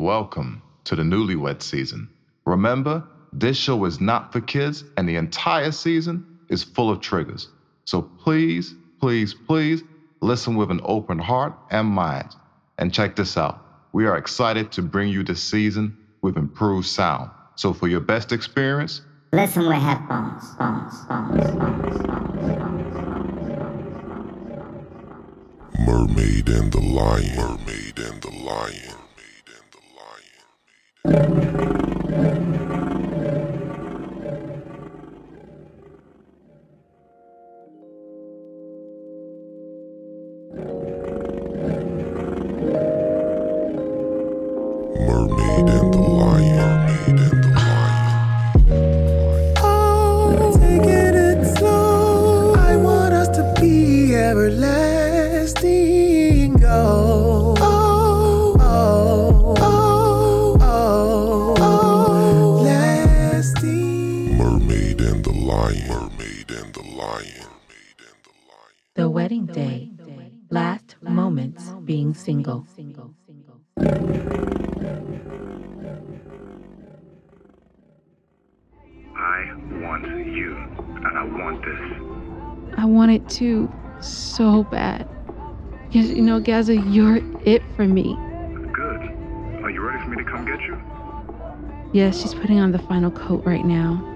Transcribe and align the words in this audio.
welcome 0.00 0.62
to 0.84 0.96
the 0.96 1.02
newlywed 1.02 1.62
season. 1.62 2.08
Remember, 2.46 3.06
this 3.32 3.56
show 3.56 3.84
is 3.84 4.00
not 4.00 4.32
for 4.32 4.40
kids, 4.40 4.84
and 4.96 5.08
the 5.08 5.16
entire 5.16 5.72
season 5.72 6.38
is 6.48 6.64
full 6.64 6.90
of 6.90 7.00
triggers. 7.00 7.48
So 7.84 8.02
please, 8.02 8.74
please, 8.98 9.34
please 9.34 9.82
listen 10.20 10.56
with 10.56 10.70
an 10.70 10.80
open 10.84 11.18
heart 11.18 11.54
and 11.70 11.86
mind. 11.86 12.34
And 12.78 12.92
check 12.92 13.14
this 13.14 13.36
out 13.36 13.62
we 13.92 14.06
are 14.06 14.16
excited 14.16 14.70
to 14.72 14.82
bring 14.82 15.08
you 15.08 15.22
this 15.22 15.42
season 15.42 15.96
with 16.22 16.36
improved 16.36 16.86
sound. 16.86 17.30
So 17.56 17.72
for 17.72 17.88
your 17.88 18.00
best 18.00 18.32
experience, 18.32 19.02
listen 19.32 19.66
with 19.66 19.78
headphones. 19.78 20.54
Phones, 20.54 21.04
phones, 21.06 21.58
phones, 21.58 22.00
Mermaid 25.86 26.48
and 26.48 26.72
the 26.72 26.80
Lion. 26.80 27.36
Mermaid 27.36 27.98
and 27.98 28.22
the 28.22 28.30
Lion. 28.30 29.09
Mermaid 31.04 31.80
and 65.50 66.74
the 66.74 66.82
Lion. 66.94 67.46
The 68.94 69.10
Wedding 69.10 69.46
Day. 69.46 69.90
Last 70.50 70.96
Moments 71.02 71.72
Being 71.84 72.14
Single. 72.14 72.66
I 79.16 79.52
want 79.80 80.06
you, 80.06 80.56
and 80.56 81.18
I 81.18 81.24
want 81.24 81.64
this. 81.64 82.78
I 82.78 82.84
want 82.84 83.10
it 83.10 83.28
too, 83.28 83.72
so 84.00 84.64
bad. 84.64 85.08
Yes, 85.90 86.08
you 86.08 86.22
know, 86.22 86.38
Gazza, 86.38 86.76
you're 86.76 87.20
it 87.44 87.62
for 87.74 87.86
me. 87.86 88.14
Good. 88.72 89.00
Are 89.64 89.70
you 89.70 89.80
ready 89.80 90.02
for 90.04 90.10
me 90.10 90.16
to 90.16 90.24
come 90.30 90.44
get 90.44 90.60
you? 90.60 90.80
Yes, 91.92 92.20
she's 92.20 92.34
putting 92.34 92.60
on 92.60 92.70
the 92.70 92.78
final 92.78 93.10
coat 93.10 93.44
right 93.44 93.64
now. 93.64 94.09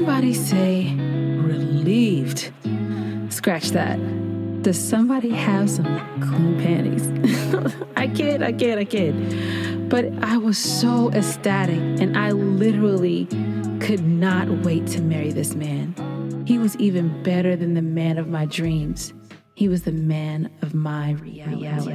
Somebody 0.00 0.32
say 0.32 0.94
relieved? 0.96 2.50
Scratch 3.28 3.68
that. 3.72 3.98
Does 4.62 4.78
somebody 4.78 5.28
have 5.28 5.68
some 5.68 5.84
clean 6.22 6.58
panties? 6.58 7.06
I 7.96 8.08
kid, 8.08 8.42
I 8.42 8.52
kid, 8.52 8.78
I 8.78 8.84
kid. 8.84 9.90
But 9.90 10.06
I 10.22 10.38
was 10.38 10.56
so 10.56 11.10
ecstatic 11.12 11.78
and 12.00 12.16
I 12.16 12.30
literally 12.30 13.26
could 13.80 14.02
not 14.02 14.48
wait 14.64 14.86
to 14.86 15.02
marry 15.02 15.32
this 15.32 15.54
man. 15.54 15.94
He 16.46 16.56
was 16.56 16.76
even 16.76 17.22
better 17.22 17.54
than 17.54 17.74
the 17.74 17.82
man 17.82 18.16
of 18.16 18.26
my 18.26 18.46
dreams. 18.46 19.12
He 19.54 19.68
was 19.68 19.82
the 19.82 19.92
man 19.92 20.50
of 20.62 20.72
my 20.72 21.10
reality. 21.12 21.90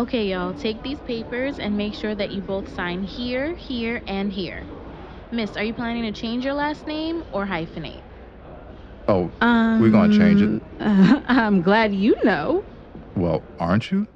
Okay, 0.00 0.30
y'all, 0.30 0.54
take 0.54 0.82
these 0.82 0.98
papers 1.00 1.58
and 1.58 1.76
make 1.76 1.92
sure 1.92 2.14
that 2.14 2.30
you 2.30 2.40
both 2.40 2.74
sign 2.74 3.02
here, 3.02 3.54
here, 3.54 4.00
and 4.06 4.32
here. 4.32 4.64
Miss, 5.30 5.58
are 5.58 5.62
you 5.62 5.74
planning 5.74 6.10
to 6.10 6.18
change 6.18 6.42
your 6.42 6.54
last 6.54 6.86
name 6.86 7.22
or 7.32 7.44
hyphenate? 7.44 8.00
Oh, 9.08 9.30
um, 9.42 9.78
we're 9.78 9.90
gonna 9.90 10.16
change 10.16 10.40
it. 10.40 10.62
Uh, 10.80 11.20
I'm 11.28 11.60
glad 11.60 11.94
you 11.94 12.16
know. 12.24 12.64
Well, 13.14 13.42
aren't 13.58 13.92
you? 13.92 14.06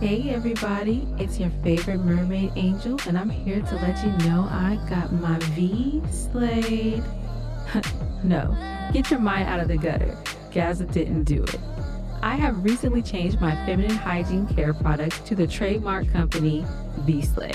Hey 0.00 0.30
everybody, 0.30 1.06
it's 1.16 1.38
your 1.38 1.50
favorite 1.62 1.98
mermaid 1.98 2.54
angel, 2.56 2.98
and 3.06 3.16
I'm 3.16 3.30
here 3.30 3.60
to 3.60 3.74
let 3.76 4.04
you 4.04 4.10
know 4.28 4.48
I 4.50 4.84
got 4.90 5.12
my 5.12 5.38
V 5.54 6.02
slayed. 6.10 7.04
no, 8.24 8.90
get 8.92 9.12
your 9.12 9.20
mind 9.20 9.48
out 9.48 9.60
of 9.60 9.68
the 9.68 9.76
gutter. 9.76 10.18
Gazza 10.52 10.84
didn't 10.84 11.24
do 11.24 11.42
it. 11.42 11.58
I 12.22 12.36
have 12.36 12.62
recently 12.62 13.02
changed 13.02 13.40
my 13.40 13.54
feminine 13.66 13.96
hygiene 13.96 14.46
care 14.46 14.72
products 14.72 15.18
to 15.20 15.34
the 15.34 15.46
trademark 15.46 16.08
company 16.12 16.64
Vslay. 17.00 17.54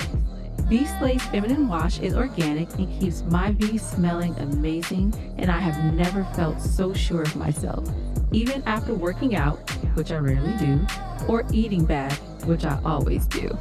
Feminine 1.32 1.70
wash 1.70 2.00
is 2.00 2.14
organic 2.14 2.74
and 2.74 3.00
keeps 3.00 3.24
my 3.24 3.52
V 3.52 3.78
smelling 3.78 4.38
amazing, 4.40 5.14
and 5.38 5.50
I 5.50 5.60
have 5.60 5.94
never 5.94 6.26
felt 6.36 6.60
so 6.60 6.94
sure 6.94 7.22
of 7.22 7.36
myself. 7.38 7.88
Even 8.34 8.62
after 8.64 8.94
working 8.94 9.38
out, 9.38 9.58
which 9.96 10.12
I 10.12 10.18
rarely 10.18 10.54
do, 10.58 10.86
or 11.30 11.46
eating 11.54 11.86
bad, 11.86 12.12
which 12.46 12.66
I 12.66 12.78
always 12.84 13.26
do. 13.28 13.58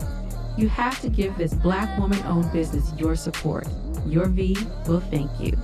You 0.56 0.68
have 0.68 1.00
to 1.02 1.08
give 1.08 1.36
this 1.38 1.54
black 1.54 1.96
woman 1.98 2.20
owned 2.24 2.52
business 2.52 2.92
your 2.98 3.14
support. 3.14 3.68
Your 4.06 4.26
V 4.26 4.56
will 4.88 5.00
thank 5.00 5.30
you. 5.38 5.56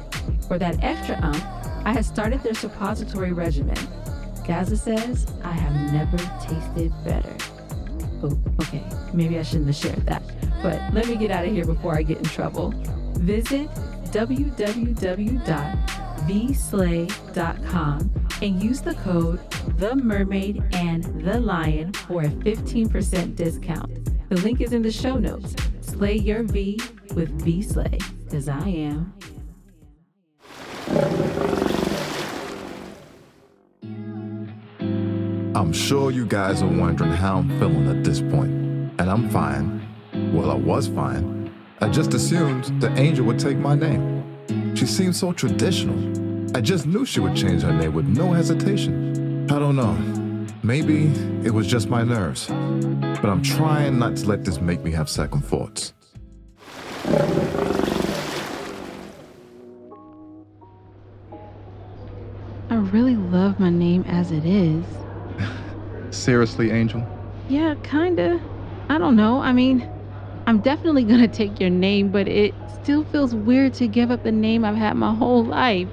For 0.47 0.59
that 0.59 0.79
extra 0.85 1.19
ump, 1.23 1.43
I 1.85 1.93
had 1.93 2.05
started 2.05 2.43
their 2.43 2.55
suppository 2.55 3.33
regimen. 3.33 3.77
Gazza 4.47 4.77
says, 4.77 5.27
I 5.43 5.53
have 5.53 5.93
never 5.93 6.17
tasted 6.41 6.93
better. 7.05 7.37
Oh, 8.23 8.39
okay, 8.63 8.85
maybe 9.13 9.39
I 9.39 9.43
shouldn't 9.43 9.67
have 9.67 9.77
shared 9.77 10.07
that. 10.07 10.23
But 10.63 10.81
let 10.95 11.09
me 11.09 11.17
get 11.17 11.31
out 11.31 11.45
of 11.45 11.53
here 11.53 11.65
before 11.65 11.97
I 11.97 12.03
get 12.03 12.19
in 12.19 12.25
trouble. 12.25 12.73
Visit 13.15 13.69
www.vslay.com 14.11 14.69
and 18.43 18.63
use 18.63 18.81
the 18.81 18.95
code 18.95 19.41
The 19.79 19.97
Mermaid 19.97 20.63
and 20.73 21.05
The 21.25 21.41
Lion 21.41 21.93
for 21.93 22.23
a 22.23 22.29
15% 22.29 23.37
discount. 23.37 24.29
The 24.29 24.37
link 24.37 24.61
is 24.61 24.73
in 24.73 24.83
the 24.83 24.93
show 24.93 25.17
notes. 25.17 25.55
Slay 25.81 26.17
your 26.17 26.43
V 26.43 26.79
with 27.15 27.41
Vslay, 27.45 28.03
as 28.33 28.49
I 28.49 28.69
am. 28.69 29.13
I'm 35.63 35.73
sure 35.73 36.11
you 36.11 36.27
guys 36.27 36.61
are 36.61 36.67
wondering 36.67 37.13
how 37.13 37.39
I'm 37.39 37.49
feeling 37.61 37.89
at 37.89 38.03
this 38.03 38.21
point, 38.21 38.51
and 38.99 39.03
I'm 39.03 39.31
fine. 39.31 39.81
Well, 40.33 40.51
I 40.51 40.57
was 40.57 40.89
fine. 40.89 41.55
I 41.81 41.89
just 41.89 42.15
assumed 42.15 42.65
the 42.81 42.93
angel 42.99 43.27
would 43.27 43.39
take 43.39 43.57
my 43.57 43.77
name. 43.77 44.25
She 44.75 44.87
seemed 44.87 45.15
so 45.15 45.33
traditional. 45.33 46.57
I 46.57 46.61
just 46.63 46.85
knew 46.85 47.07
she 47.07 47.21
would 47.21 47.37
change 47.37 47.63
her 47.63 47.73
name 47.73 47.93
with 47.93 48.09
no 48.09 48.33
hesitation. 48.33 49.49
I 49.53 49.61
don't 49.61 49.77
know. 49.77 49.95
Maybe 50.65 51.05
it 51.47 51.55
was 51.55 51.69
just 51.69 51.89
my 51.89 52.03
nerves. 52.03 52.49
But 52.49 53.27
I'm 53.27 53.41
trying 53.41 54.01
not 54.01 54.17
to 54.17 54.27
let 54.27 54.45
this 54.45 54.61
make 54.61 54.83
me 54.83 54.91
have 54.91 55.09
second 55.09 55.43
thoughts. 55.43 55.93
I 62.69 62.75
really 62.91 63.15
love 63.15 63.61
my 63.61 63.71
name 63.71 64.03
as 64.09 64.33
it 64.33 64.45
is. 64.45 64.85
Seriously, 66.23 66.71
Angel? 66.71 67.05
Yeah, 67.49 67.75
kinda. 67.83 68.41
I 68.89 68.99
don't 68.99 69.17
know. 69.17 69.41
I 69.43 69.53
mean, 69.53 69.85
I'm 70.47 70.61
definitely 70.61 71.03
gonna 71.05 71.27
take 71.27 71.59
your 71.59 71.69
name, 71.69 72.13
but 72.13 72.29
it 72.29 72.55
still 72.69 73.03
feels 73.03 73.35
weird 73.35 73.75
to 73.75 73.89
give 73.89 74.13
up 74.13 74.23
the 74.23 74.31
name 74.31 74.65
I've 74.65 74.77
had 74.77 74.97
my 74.97 75.13
whole 75.13 75.45
life. 75.45 75.89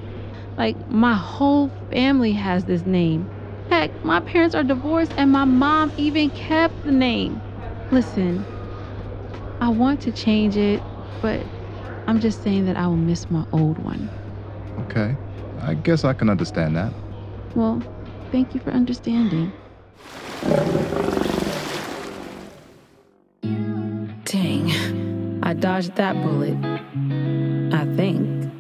Like, 0.55 0.77
my 0.87 1.15
whole 1.15 1.71
family 1.89 2.31
has 2.33 2.65
this 2.65 2.85
name. 2.85 3.27
Heck, 3.71 3.89
my 4.05 4.19
parents 4.19 4.53
are 4.53 4.63
divorced 4.63 5.13
and 5.17 5.31
my 5.31 5.45
mom 5.45 5.91
even 5.97 6.29
kept 6.29 6.83
the 6.83 6.91
name. 6.91 7.41
Listen, 7.89 8.45
I 9.59 9.69
want 9.69 9.99
to 10.01 10.11
change 10.11 10.57
it, 10.57 10.83
but 11.23 11.47
I'm 12.07 12.19
just 12.19 12.43
saying 12.43 12.65
that 12.65 12.77
I 12.77 12.85
will 12.85 12.97
miss 12.97 13.31
my 13.31 13.45
old 13.51 13.79
one. 13.79 14.11
Okay. 14.81 15.17
I 15.59 15.73
guess 15.73 16.05
I 16.05 16.13
can 16.13 16.29
understand 16.29 16.75
that. 16.75 16.93
Well, 17.55 17.83
thank 18.31 18.53
you 18.53 18.59
for 18.59 18.69
understanding. 18.69 19.53
Dodged 25.79 25.95
that 25.95 26.13
bullet. 26.21 26.57
I 27.73 27.85
think. 27.95 28.51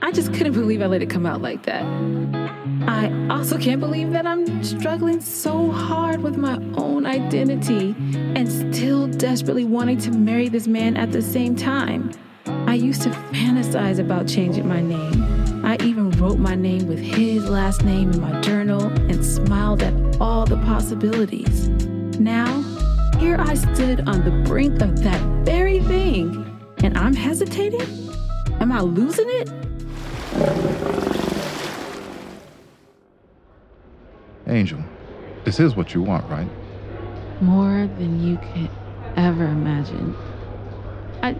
I 0.00 0.12
just 0.12 0.32
couldn't 0.32 0.54
believe 0.54 0.80
I 0.80 0.86
let 0.86 1.02
it 1.02 1.10
come 1.10 1.26
out 1.26 1.42
like 1.42 1.64
that. 1.64 1.82
I 2.88 3.12
also 3.28 3.58
can't 3.58 3.80
believe 3.80 4.12
that 4.12 4.26
I'm 4.26 4.64
struggling 4.64 5.20
so 5.20 5.70
hard 5.70 6.22
with 6.22 6.38
my 6.38 6.54
own 6.74 7.04
identity 7.04 7.94
and 8.34 8.50
still 8.50 9.08
desperately 9.08 9.64
wanting 9.64 9.98
to 9.98 10.10
marry 10.12 10.48
this 10.48 10.66
man 10.66 10.96
at 10.96 11.12
the 11.12 11.20
same 11.20 11.54
time. 11.54 12.10
I 12.46 12.74
used 12.74 13.02
to 13.02 13.10
fantasize 13.10 13.98
about 13.98 14.26
changing 14.26 14.66
my 14.66 14.80
name. 14.80 15.66
I 15.66 15.76
even 15.82 16.12
wrote 16.12 16.38
my 16.38 16.54
name 16.54 16.86
with 16.86 17.00
his 17.00 17.46
last 17.46 17.84
name 17.84 18.12
in 18.12 18.20
my 18.22 18.40
journal 18.40 18.86
and 18.86 19.22
smiled 19.22 19.82
at 19.82 19.92
all 20.18 20.46
the 20.46 20.56
possibilities. 20.58 21.68
Now, 22.18 22.62
here 23.18 23.36
I 23.38 23.54
stood 23.54 24.06
on 24.08 24.24
the 24.24 24.30
brink 24.48 24.82
of 24.82 25.02
that 25.02 25.20
very 25.44 25.80
thing, 25.80 26.60
and 26.82 26.96
I'm 26.98 27.14
hesitating? 27.14 27.80
Am 28.60 28.70
I 28.70 28.80
losing 28.80 29.26
it? 29.28 29.50
Angel, 34.46 34.78
this 35.44 35.58
is 35.60 35.76
what 35.76 35.94
you 35.94 36.02
want, 36.02 36.28
right? 36.30 36.48
More 37.40 37.88
than 37.98 38.22
you 38.22 38.36
could 38.36 38.70
ever 39.16 39.44
imagine. 39.44 40.14
I 41.22 41.36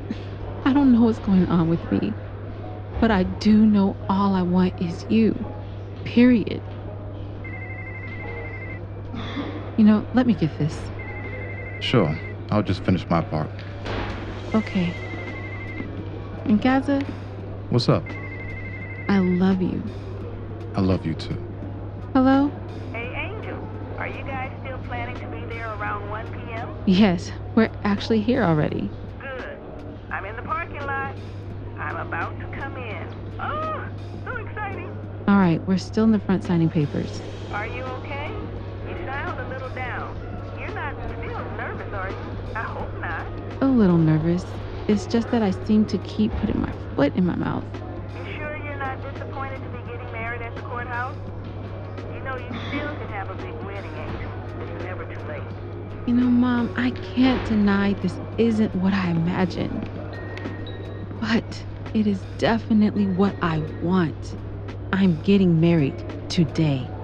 I 0.65 0.73
don't 0.73 0.93
know 0.93 1.03
what's 1.03 1.19
going 1.21 1.47
on 1.47 1.69
with 1.69 1.93
me, 1.93 2.13
but 3.01 3.11
I 3.11 3.25
do 3.25 3.67
know 3.67 3.97
all 4.09 4.35
I 4.35 4.43
want 4.43 4.81
is 4.81 5.05
you. 5.11 5.35
Period. 6.05 6.63
You 9.77 9.85
know, 9.85 10.07
let 10.15 10.27
me 10.27 10.33
get 10.33 10.57
this. 10.59 10.79
Sure, 11.81 12.19
I'll 12.51 12.63
just 12.63 12.85
finish 12.85 13.09
my 13.09 13.23
part. 13.23 13.51
Okay. 14.55 14.93
In 16.47 16.59
Gazza, 16.59 17.01
What's 17.71 17.89
up? 17.89 18.05
I 19.09 19.19
love 19.19 19.61
you. 19.61 19.83
I 20.77 20.81
love 20.81 21.05
you 21.05 21.15
too. 21.15 21.37
Hello? 22.13 22.51
Hey, 22.93 23.13
Angel, 23.15 23.59
are 23.99 24.07
you 24.07 24.23
guys 24.23 24.53
still 24.63 24.79
planning 24.87 25.17
to 25.17 25.27
be 25.27 25.45
there 25.53 25.75
around 25.75 26.09
1 26.09 26.27
p.m.? 26.33 26.69
Yes, 26.87 27.33
we're 27.57 27.71
actually 27.83 28.21
here 28.21 28.45
already. 28.45 28.89
Good. 29.21 29.59
I'm 30.11 30.25
in 30.25 30.37
the 30.37 30.43
parking 30.43 30.81
lot. 30.81 31.15
I'm 31.77 31.97
about 31.97 32.39
to 32.39 32.47
come 32.57 32.77
in. 32.77 33.09
Oh, 33.41 33.85
so 34.25 34.37
exciting. 34.37 34.97
All 35.27 35.37
right, 35.39 35.61
we're 35.67 35.79
still 35.79 36.05
in 36.05 36.13
the 36.13 36.21
front 36.21 36.45
signing 36.45 36.71
papers. 36.71 37.21
Are 37.53 37.67
you 37.67 37.83
okay? 37.83 38.16
I 42.55 42.63
hope 42.63 42.91
not. 43.01 43.27
A 43.63 43.67
little 43.67 43.99
nervous. 43.99 44.45
It's 44.89 45.07
just 45.07 45.31
that 45.31 45.43
I 45.43 45.51
seem 45.51 45.85
to 45.87 45.99
keep 45.99 46.37
putting 46.37 46.61
my 46.61 46.73
foot 46.95 47.15
in 47.17 47.27
my 47.27 47.37
mouth. 47.37 47.65
You 48.15 48.25
sure 48.39 48.57
you're 48.65 48.79
not 48.79 49.03
disappointed 49.03 49.63
to 49.63 49.71
be 49.71 49.83
getting 49.91 50.13
married 50.13 50.43
at 50.43 50.55
the 50.55 50.63
courthouse? 50.63 51.17
You 52.15 52.23
know 52.25 52.37
you 52.37 52.53
still 52.69 52.95
can 52.97 53.09
have 53.09 53.31
a 53.31 53.35
big 53.37 53.55
wedding, 53.67 53.93
Angel. 53.97 54.31
It's 54.61 54.85
never 54.85 55.05
too 55.05 55.23
late. 55.29 55.43
You 56.07 56.15
know, 56.15 56.31
Mom, 56.31 56.73
I 56.77 56.93
can't 56.93 57.45
deny 57.45 57.95
this 57.95 58.21
isn't 58.39 58.75
what 58.75 58.95
I 58.95 59.11
imagined. 59.11 59.91
But 61.21 61.67
it 61.95 62.07
is 62.07 62.27
definitely 62.39 63.07
what 63.07 63.37
I 63.43 63.65
want. 63.81 64.37
I'm 64.93 65.21
getting 65.21 65.61
married 65.61 66.05
today. 66.29 66.96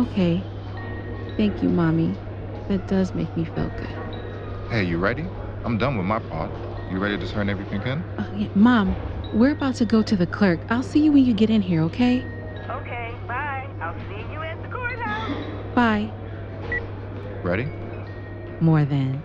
Okay. 0.00 0.42
Thank 1.36 1.62
you, 1.62 1.68
Mommy. 1.68 2.16
That 2.68 2.88
does 2.88 3.14
make 3.14 3.36
me 3.36 3.44
feel 3.44 3.68
good. 3.68 4.70
Hey, 4.70 4.84
you 4.84 4.96
ready? 4.96 5.26
I'm 5.62 5.76
done 5.76 5.98
with 5.98 6.06
my 6.06 6.20
part. 6.20 6.50
You 6.90 6.98
ready 6.98 7.18
to 7.18 7.28
turn 7.28 7.50
everything 7.50 7.82
in? 7.82 8.02
Oh, 8.18 8.32
yeah. 8.34 8.48
Mom, 8.54 8.96
we're 9.34 9.52
about 9.52 9.74
to 9.74 9.84
go 9.84 10.02
to 10.02 10.16
the 10.16 10.26
clerk. 10.26 10.58
I'll 10.70 10.82
see 10.82 11.00
you 11.00 11.12
when 11.12 11.26
you 11.26 11.34
get 11.34 11.50
in 11.50 11.60
here, 11.60 11.82
okay? 11.82 12.24
Okay, 12.70 13.14
bye. 13.28 13.68
I'll 13.82 13.98
see 14.08 14.32
you 14.32 14.40
at 14.40 14.62
the 14.62 14.68
courthouse. 14.68 15.74
Bye. 15.74 16.10
Ready? 17.42 17.68
More 18.60 18.86
than. 18.86 19.22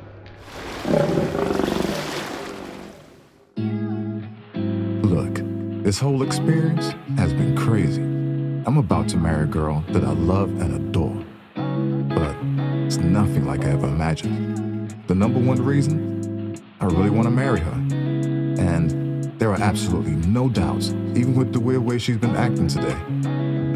Look, 5.03 5.83
this 5.83 5.99
whole 5.99 6.21
experience 6.21 6.93
has 7.17 7.31
been 7.31 7.55
crazy. 7.55 8.14
I'm 8.67 8.77
about 8.77 9.07
to 9.09 9.17
marry 9.17 9.43
a 9.43 9.47
girl 9.47 9.83
that 9.89 10.03
I 10.03 10.11
love 10.11 10.49
and 10.59 10.73
adore. 10.73 11.23
But 11.53 12.35
it's 12.85 12.97
nothing 12.97 13.45
like 13.45 13.63
I 13.63 13.69
ever 13.69 13.87
imagined. 13.87 14.89
The 15.05 15.13
number 15.13 15.39
one 15.39 15.63
reason? 15.63 16.59
I 16.81 16.85
really 16.85 17.11
want 17.11 17.25
to 17.25 17.31
marry 17.31 17.59
her. 17.59 17.71
And 17.71 19.23
there 19.39 19.51
are 19.51 19.61
absolutely 19.61 20.15
no 20.27 20.49
doubts, 20.49 20.89
even 21.13 21.35
with 21.35 21.53
the 21.53 21.59
weird 21.59 21.83
way 21.83 21.99
she's 21.99 22.17
been 22.17 22.35
acting 22.35 22.67
today. 22.67 22.97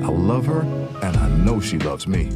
I 0.03 0.09
love 0.09 0.47
her, 0.47 0.61
and 1.03 1.17
I 1.17 1.29
know 1.29 1.59
she 1.59 1.77
loves 1.77 2.07
me. 2.07 2.31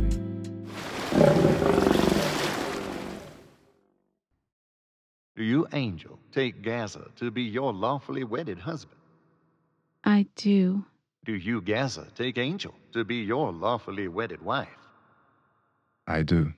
Do 5.35 5.43
you, 5.43 5.65
Angel, 5.73 6.19
take 6.31 6.61
Gazza 6.61 7.09
to 7.15 7.31
be 7.31 7.41
your 7.41 7.73
lawfully 7.73 8.23
wedded 8.23 8.59
husband? 8.59 8.99
I 10.03 10.27
do. 10.35 10.85
Do 11.25 11.33
you, 11.33 11.61
Gazza, 11.61 12.07
take 12.15 12.37
Angel 12.37 12.73
to 12.91 13.05
be 13.05 13.17
your 13.17 13.51
lawfully 13.51 14.07
wedded 14.09 14.41
wife? 14.41 14.67
I 16.05 16.21
do. 16.23 16.51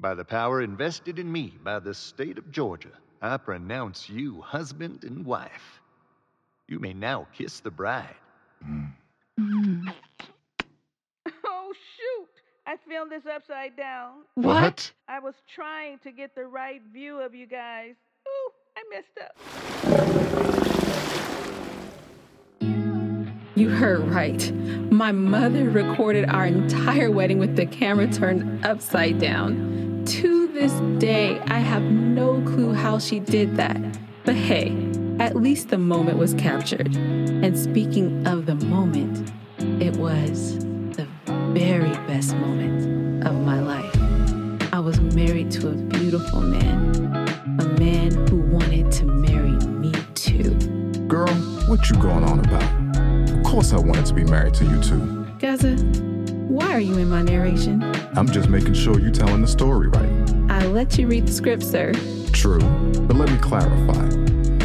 By 0.00 0.14
the 0.14 0.24
power 0.24 0.62
invested 0.62 1.18
in 1.18 1.30
me 1.30 1.54
by 1.62 1.78
the 1.78 1.94
state 1.94 2.38
of 2.38 2.50
Georgia, 2.50 2.92
I 3.22 3.36
pronounce 3.36 4.08
you 4.08 4.40
husband 4.40 5.04
and 5.04 5.24
wife. 5.24 5.80
You 6.66 6.78
may 6.80 6.92
now 6.92 7.26
kiss 7.32 7.60
the 7.60 7.70
bride. 7.70 8.16
Mm. 8.64 8.92
Oh, 11.44 11.72
shoot. 11.96 12.28
I 12.66 12.76
filmed 12.88 13.12
this 13.12 13.24
upside 13.26 13.76
down. 13.76 14.22
What? 14.34 14.90
I 15.08 15.18
was 15.18 15.34
trying 15.54 15.98
to 15.98 16.10
get 16.10 16.34
the 16.34 16.46
right 16.46 16.80
view 16.92 17.20
of 17.20 17.34
you 17.34 17.46
guys. 17.46 17.94
Ooh, 18.26 18.50
I 18.76 18.82
messed 18.90 20.38
up. 20.42 20.47
You 23.58 23.70
heard 23.70 24.06
right. 24.06 24.52
My 24.88 25.10
mother 25.10 25.68
recorded 25.68 26.28
our 26.28 26.46
entire 26.46 27.10
wedding 27.10 27.40
with 27.40 27.56
the 27.56 27.66
camera 27.66 28.06
turned 28.06 28.64
upside 28.64 29.18
down. 29.18 30.04
To 30.06 30.46
this 30.52 30.72
day, 31.00 31.40
I 31.40 31.58
have 31.58 31.82
no 31.82 32.40
clue 32.42 32.72
how 32.72 33.00
she 33.00 33.18
did 33.18 33.56
that. 33.56 33.76
But 34.24 34.36
hey, 34.36 34.68
at 35.18 35.34
least 35.34 35.70
the 35.70 35.76
moment 35.76 36.18
was 36.18 36.34
captured. 36.34 36.94
And 36.94 37.58
speaking 37.58 38.24
of 38.28 38.46
the 38.46 38.54
moment, 38.54 39.32
it 39.82 39.96
was 39.96 40.56
the 40.94 41.08
very 41.26 41.90
best 42.06 42.36
moment 42.36 43.26
of 43.26 43.34
my 43.44 43.58
life. 43.58 44.72
I 44.72 44.78
was 44.78 45.00
married 45.00 45.50
to 45.52 45.70
a 45.70 45.74
beautiful 45.74 46.42
man, 46.42 46.94
a 47.58 47.66
man 47.80 48.12
who 48.28 48.36
wanted 48.36 48.92
to 48.92 49.04
marry 49.04 49.50
me 49.66 49.92
too. 50.14 50.54
Girl, 51.08 51.34
what 51.66 51.90
you 51.90 51.96
going 51.96 52.22
on 52.22 52.38
about? 52.38 52.77
Course 53.58 53.72
I 53.72 53.78
wanted 53.78 54.06
to 54.06 54.14
be 54.14 54.22
married 54.22 54.54
to 54.54 54.64
you 54.64 54.80
too. 54.80 55.26
Gazza, 55.40 55.74
why 56.46 56.72
are 56.72 56.78
you 56.78 56.96
in 56.96 57.10
my 57.10 57.22
narration? 57.22 57.82
I'm 58.16 58.30
just 58.30 58.48
making 58.48 58.74
sure 58.74 59.00
you're 59.00 59.10
telling 59.10 59.40
the 59.40 59.48
story 59.48 59.88
right. 59.88 60.08
I 60.48 60.64
let 60.66 60.96
you 60.96 61.08
read 61.08 61.26
the 61.26 61.32
script, 61.32 61.64
sir. 61.64 61.92
True, 62.30 62.60
but 62.60 63.16
let 63.16 63.28
me 63.28 63.36
clarify 63.38 64.06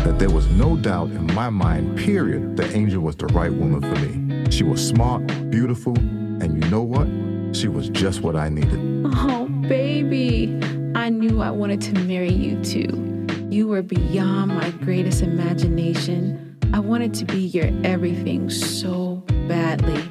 that 0.03 0.17
there 0.19 0.29
was 0.29 0.47
no 0.51 0.77
doubt 0.77 1.09
in 1.09 1.25
my 1.33 1.49
mind, 1.49 1.97
period, 1.97 2.55
that 2.57 2.75
Angel 2.75 3.01
was 3.01 3.15
the 3.15 3.25
right 3.29 3.51
woman 3.51 3.81
for 3.81 3.99
me. 3.99 4.51
She 4.51 4.63
was 4.63 4.87
smart, 4.87 5.25
beautiful, 5.49 5.97
and 5.97 6.63
you 6.63 6.69
know 6.69 6.83
what? 6.83 7.07
She 7.55 7.69
was 7.69 7.89
just 7.89 8.21
what 8.21 8.35
I 8.35 8.49
needed. 8.49 8.79
Oh, 9.07 9.47
baby. 9.67 10.55
I 10.93 11.09
knew 11.09 11.41
I 11.41 11.49
wanted 11.49 11.81
to 11.81 11.93
marry 12.01 12.31
you 12.31 12.63
too. 12.63 13.25
You 13.49 13.67
were 13.69 13.81
beyond 13.81 14.49
my 14.53 14.69
greatest 14.69 15.23
imagination. 15.23 16.42
I 16.73 16.79
wanted 16.79 17.13
to 17.15 17.25
be 17.25 17.39
your 17.39 17.69
everything 17.83 18.49
so 18.49 19.17
badly. 19.47 20.01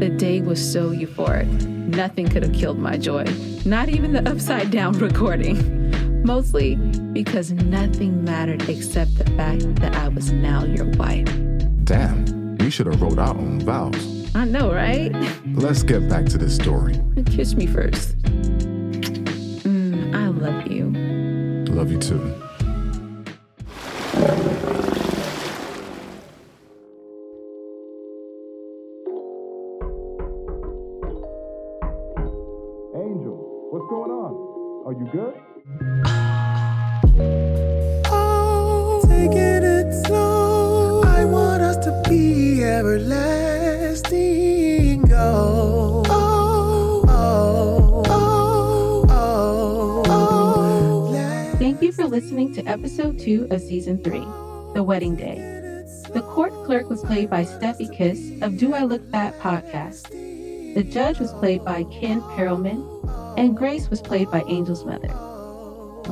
The 0.00 0.10
day 0.10 0.42
was 0.42 0.60
so 0.60 0.90
euphoric. 0.90 1.48
Nothing 1.66 2.28
could 2.28 2.42
have 2.42 2.52
killed 2.52 2.78
my 2.78 2.98
joy, 2.98 3.24
not 3.64 3.88
even 3.88 4.12
the 4.12 4.28
upside 4.28 4.70
down 4.70 4.98
recording. 4.98 6.22
Mostly 6.22 6.76
because 7.14 7.52
nothing 7.52 8.22
mattered 8.22 8.68
except 8.68 9.16
the 9.16 9.24
fact 9.30 9.76
that 9.76 9.96
I 9.96 10.08
was 10.08 10.30
now 10.30 10.66
your 10.66 10.90
wife. 10.98 11.24
Damn, 11.84 12.58
we 12.58 12.68
should 12.68 12.84
have 12.86 13.00
wrote 13.00 13.18
our 13.18 13.34
own 13.34 13.60
vows. 13.60 14.34
I 14.34 14.44
know, 14.44 14.74
right? 14.74 15.10
Let's 15.54 15.82
get 15.82 16.06
back 16.06 16.26
to 16.26 16.36
this 16.36 16.54
story. 16.54 17.00
Kiss 17.24 17.54
me 17.54 17.66
first. 17.66 18.18
Mm, 19.64 20.14
I 20.14 20.26
love 20.28 20.66
you. 20.66 20.90
Love 21.72 21.90
you 21.90 21.98
too. 21.98 22.43
You 34.96 35.06
good? 35.10 35.34
Oh, 38.06 39.00
taking 39.08 39.64
it 39.64 39.92
slow. 40.06 41.02
I 41.02 41.24
want 41.24 41.62
us 41.62 41.76
to 41.84 42.02
be 42.08 42.62
everlasting. 42.62 44.12
Oh, 45.12 46.04
oh, 46.06 47.04
oh, 47.08 48.04
oh, 48.08 49.04
oh, 49.08 50.04
oh. 50.06 51.56
Thank 51.58 51.82
you 51.82 51.90
for 51.90 52.04
listening 52.04 52.54
to 52.54 52.64
episode 52.66 53.18
two 53.18 53.48
of 53.50 53.60
season 53.62 54.00
three, 54.04 54.24
The 54.74 54.84
Wedding 54.84 55.16
Day. 55.16 55.34
The 56.12 56.22
court 56.22 56.52
clerk 56.64 56.88
was 56.88 57.02
played 57.02 57.28
by 57.28 57.44
Stephy 57.44 57.92
Kiss 57.92 58.40
of 58.42 58.58
Do 58.58 58.74
I 58.74 58.84
Look 58.84 59.10
Fat 59.10 59.36
podcast. 59.40 60.33
The 60.74 60.82
judge 60.82 61.20
was 61.20 61.32
played 61.34 61.64
by 61.64 61.84
Ken 61.84 62.20
Parelman, 62.20 62.84
and 63.38 63.56
Grace 63.56 63.88
was 63.88 64.00
played 64.00 64.28
by 64.28 64.40
Angel's 64.42 64.84
mother. 64.84 65.08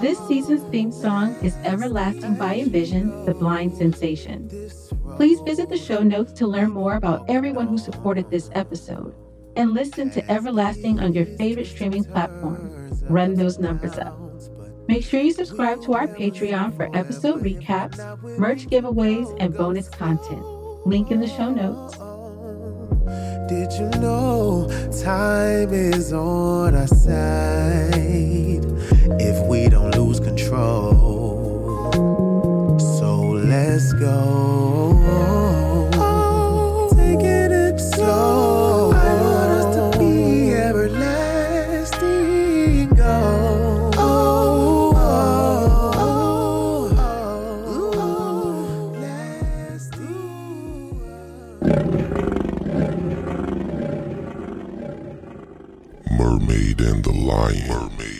This 0.01 0.19
season's 0.29 0.63
theme 0.71 0.93
song 0.93 1.35
is 1.43 1.57
Everlasting 1.65 2.37
by 2.37 2.55
Envision, 2.55 3.25
the 3.25 3.35
blind 3.35 3.77
sensation. 3.77 4.49
Please 5.17 5.41
visit 5.41 5.69
the 5.69 5.77
show 5.77 6.05
notes 6.05 6.33
to 6.35 6.47
learn 6.47 6.71
more 6.71 6.95
about 6.95 7.29
everyone 7.29 7.67
who 7.67 7.77
supported 7.77 8.31
this 8.31 8.51
episode 8.53 9.15
and 9.57 9.75
listen 9.75 10.11
to 10.13 10.31
Everlasting 10.31 11.01
on 11.01 11.13
your 11.13 11.27
favorite 11.27 11.67
streaming 11.67 12.05
platform. 12.05 12.89
Run 13.09 13.35
those 13.35 13.59
numbers 13.59 13.99
up. 13.99 14.17
Make 14.87 15.05
sure 15.05 15.21
you 15.21 15.33
subscribe 15.33 15.83
to 15.83 15.95
our 15.95 16.07
Patreon 16.07 16.77
for 16.77 16.89
episode 16.97 17.43
recaps, 17.43 17.99
merch 18.39 18.67
giveaways, 18.67 19.37
and 19.41 19.53
bonus 19.53 19.89
content. 19.89 20.45
Link 20.87 21.11
in 21.11 21.19
the 21.19 21.27
show 21.27 21.51
notes. 21.51 21.97
Did 23.53 23.71
you 23.75 23.91
know? 24.01 24.67
Time 25.03 25.75
is 25.75 26.11
on 26.15 26.75
our 26.75 26.87
side 26.87 27.32
and 56.85 57.05
the 57.05 57.13
Lion. 57.13 57.69
Mermaid 57.69 58.12